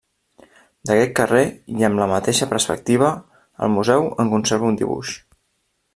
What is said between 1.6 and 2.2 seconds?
i amb la